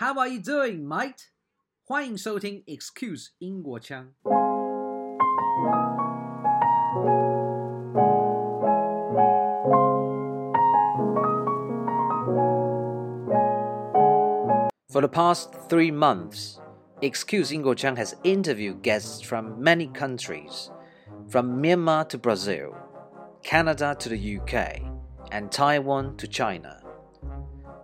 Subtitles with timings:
[0.00, 1.28] How are you doing, mate？
[1.84, 4.14] 欢迎收听 Excuse 英国腔。
[14.88, 16.58] For the past three months,
[17.02, 20.70] Excuse Yingguo Qiang has interviewed guests from many countries,
[21.28, 22.74] from Myanmar to Brazil,
[23.42, 24.80] Canada to the UK,
[25.30, 26.80] and Taiwan to China.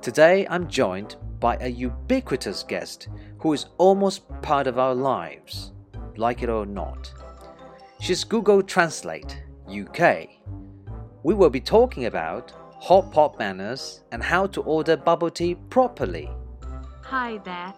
[0.00, 3.08] Today I'm joined by a ubiquitous guest
[3.38, 5.72] who is almost part of our lives,
[6.16, 7.12] like it or not.
[8.00, 10.28] She's Google Translate UK.
[11.22, 16.30] We will be talking about hot pot manners and how to order bubble tea properly.
[17.02, 17.72] Hi there.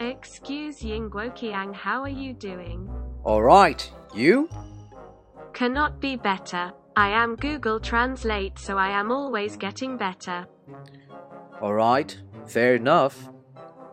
[0.00, 2.88] Excuse Yingguo Qiang, how are you doing?
[3.24, 4.48] Alright, you?
[5.52, 6.72] Cannot be better.
[6.96, 10.46] I am Google Translate, so I am always getting better.
[11.60, 13.28] Alright, fair enough.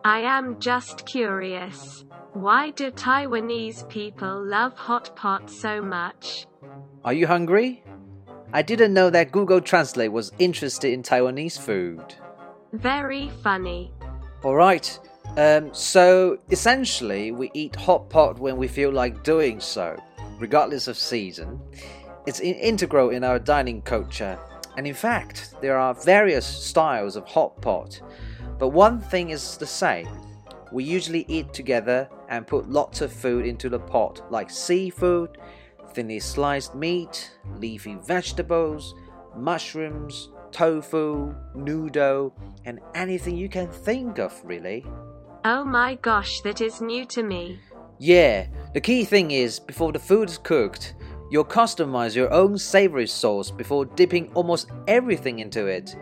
[0.04, 2.04] I am just curious.
[2.32, 6.46] Why do Taiwanese people love hot pot so much?
[7.04, 7.82] Are you hungry?
[8.52, 12.14] I didn't know that Google Translate was interested in Taiwanese food.
[12.72, 13.92] Very funny.
[14.44, 14.98] Alright,
[15.36, 20.00] um, so essentially, we eat hot pot when we feel like doing so,
[20.38, 21.60] regardless of season.
[22.26, 24.38] It's in integral in our dining culture,
[24.76, 28.00] and in fact, there are various styles of hot pot.
[28.58, 30.08] But one thing is the same.
[30.72, 35.38] We usually eat together and put lots of food into the pot, like seafood,
[35.92, 38.94] thinly sliced meat, leafy vegetables,
[39.36, 44.84] mushrooms, tofu, noodle, and anything you can think of, really.
[45.44, 47.60] Oh my gosh, that is new to me.
[47.98, 50.94] Yeah, the key thing is before the food is cooked,
[51.30, 55.94] you'll customize your own savory sauce before dipping almost everything into it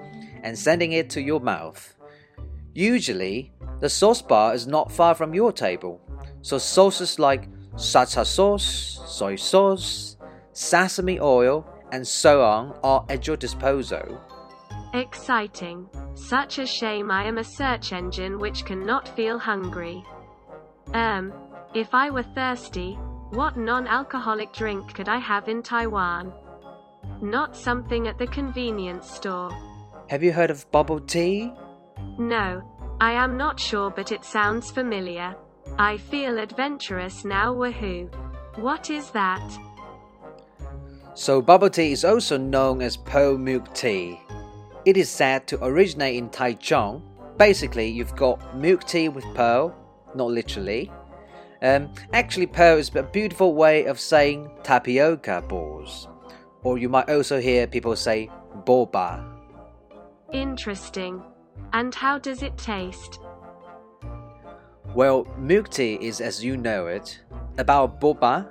[0.42, 1.94] and sending it to your mouth.
[2.74, 6.00] Usually, the sauce bar is not far from your table,
[6.40, 10.16] so sauces like sha cha sauce, soy sauce,
[10.52, 14.20] sesame oil, and so on are at your disposal.
[14.94, 15.88] Exciting.
[16.14, 20.02] Such a shame I am a search engine which cannot feel hungry.
[20.94, 21.32] Um,
[21.74, 22.94] if I were thirsty,
[23.30, 26.32] what non alcoholic drink could I have in Taiwan?
[27.20, 29.50] Not something at the convenience store.
[30.08, 31.52] Have you heard of bubble tea?
[32.18, 32.62] No,
[33.00, 35.34] I am not sure, but it sounds familiar.
[35.78, 38.12] I feel adventurous now, woohoo.
[38.56, 39.42] What is that?
[41.14, 44.20] So, bubble tea is also known as pearl milk tea.
[44.84, 47.02] It is said to originate in Taichung.
[47.38, 49.74] Basically, you've got milk tea with pearl,
[50.14, 50.90] not literally.
[51.62, 56.08] Um, actually, pearl is a beautiful way of saying tapioca balls.
[56.62, 58.30] Or you might also hear people say
[58.64, 59.24] boba.
[60.32, 61.22] Interesting.
[61.72, 63.18] And how does it taste?
[64.94, 67.20] Well, milk tea is as you know it.
[67.56, 68.48] About boba,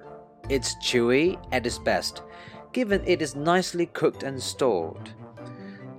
[0.49, 2.23] it's chewy at its best,
[2.73, 5.11] given it is nicely cooked and stored.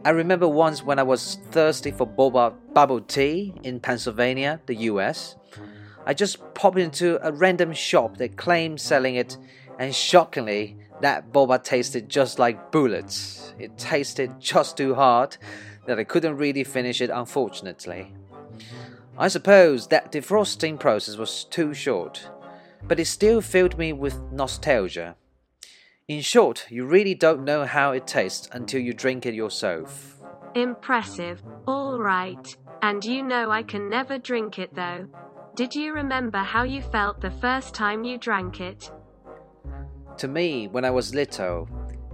[0.05, 5.37] I remember once when I was thirsty for boba bubble tea in Pennsylvania, the US.
[6.05, 9.37] I just popped into a random shop that claimed selling it,
[9.79, 13.55] and shockingly, that boba tasted just like bullets.
[13.61, 15.37] It tasted just too hard
[15.87, 18.13] that I couldn't really finish it, unfortunately.
[19.19, 22.29] I suppose that defrosting process was too short,
[22.83, 25.17] but it still filled me with nostalgia.
[26.09, 30.19] In short, you really don't know how it tastes until you drink it yourself.
[30.55, 31.43] Impressive.
[31.67, 32.57] All right.
[32.83, 35.07] And you know I can never drink it though.
[35.55, 38.91] Did you remember how you felt the first time you drank it?
[40.19, 41.69] To me, when I was little,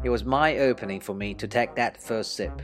[0.05, 2.61] it was my opening for me to take that first sip.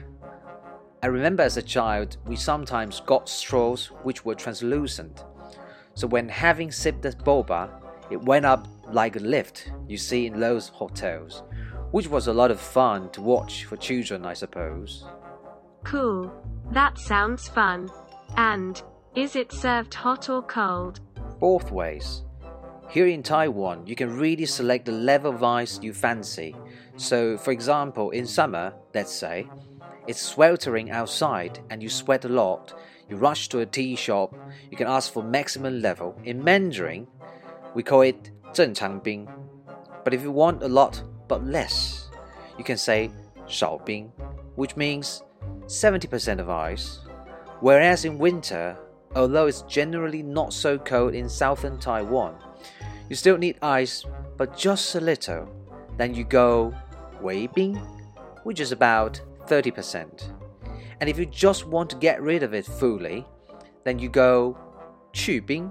[1.04, 5.22] I remember as a child, we sometimes got straws which were translucent.
[5.92, 7.69] So when having sipped the boba,
[8.09, 11.42] it went up like a lift you see in those hotels,
[11.91, 15.04] which was a lot of fun to watch for children, I suppose.
[15.82, 16.32] Cool.
[16.72, 17.91] That sounds fun.
[18.38, 18.82] And,
[19.15, 21.01] is it served hot or cold?
[21.39, 22.22] Both ways.
[22.89, 26.56] Here in Taiwan, you can really select the level of ice you fancy.
[26.97, 29.47] So, for example, in summer, let's say,
[30.08, 32.73] it's sweltering outside and you sweat a lot,
[33.09, 34.35] you rush to a tea shop,
[34.70, 36.16] you can ask for maximum level.
[36.23, 37.08] In Mandarin,
[37.73, 39.28] we call it 正常冰.
[40.03, 42.09] But if you want a lot but less,
[42.58, 43.11] you can say
[43.47, 44.11] 少冰,
[44.55, 45.23] which means
[45.67, 46.99] 70% of ice.
[47.61, 48.78] Whereas in winter,
[49.16, 52.35] although it's generally not so cold in southern Taiwan,
[53.09, 54.05] you still need ice,
[54.37, 55.47] but just a little.
[55.97, 56.73] Then you go
[57.22, 57.76] 微冰,
[58.43, 60.32] which is about 30%.
[61.00, 63.26] And if you just want to get rid of it fully,
[63.84, 64.56] then you go
[65.12, 65.70] 去冰,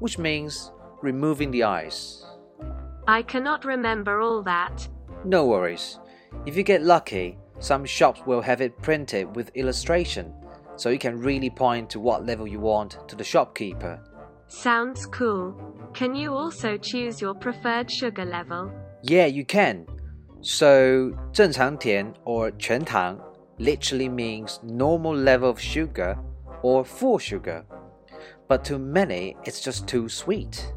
[0.00, 0.72] which means
[1.02, 2.24] removing the ice.
[3.06, 4.88] I cannot remember all that.
[5.24, 5.98] No worries.
[6.46, 10.32] If you get lucky, some shops will have it printed with illustration,
[10.76, 14.00] so you can really point to what level you want to the shopkeeper.
[14.48, 15.54] Sounds cool.
[15.94, 18.70] Can you also choose your preferred sugar level?
[19.02, 19.86] Yeah, you can.
[20.41, 23.19] So, 正常甜 or 全糖
[23.57, 26.15] literally means normal level of sugar
[26.61, 27.63] or full sugar.
[28.47, 30.73] But to many, it's just too sweet.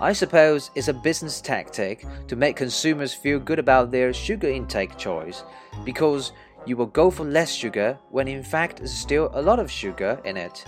[0.00, 4.96] I suppose it's a business tactic to make consumers feel good about their sugar intake
[4.98, 5.42] choice
[5.84, 6.32] because
[6.66, 10.20] you will go for less sugar when in fact there's still a lot of sugar
[10.24, 10.64] in it.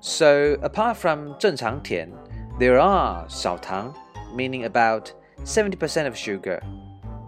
[0.00, 2.10] So, apart from 正常甜,
[2.58, 3.94] there are 少糖,
[4.34, 5.12] meaning about
[5.44, 6.60] 70% of sugar,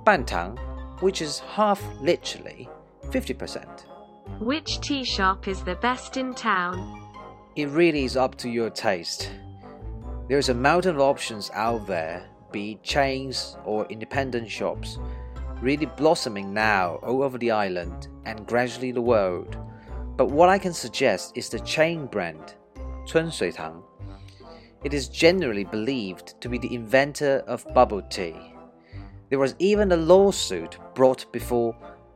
[0.06, 0.58] Bantang,
[1.02, 2.70] which is half literally
[3.06, 3.86] 50%.
[4.40, 7.02] Which tea shop is the best in town?
[7.56, 9.32] It really is up to your taste.
[10.28, 15.00] There's a mountain of options out there, be it chains or independent shops,
[15.62, 19.58] really blossoming now all over the island and gradually the world.
[20.16, 22.54] But what I can suggest is the chain brand,
[23.06, 23.84] Chun Tang.
[24.84, 28.54] It is generally believed to be the inventor of bubble tea.
[29.31, 31.75] There was even a lawsuit brought before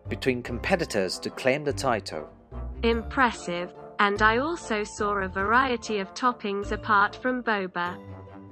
[0.08, 2.28] between competitors to claim the title.
[2.82, 3.68] Impressive.
[3.98, 7.96] And I also saw a variety of toppings apart from boba.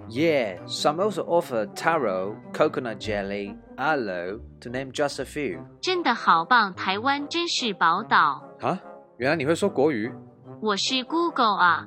[0.09, 5.65] Yeah, some also offer taro, coconut jelly, aloe, to name just a few.
[5.81, 6.75] 真的好棒！
[6.75, 8.43] 台湾真是宝岛。
[8.61, 8.81] 啊，
[9.19, 10.13] 原来你会说国语？
[10.61, 11.87] 我是 Google 啊。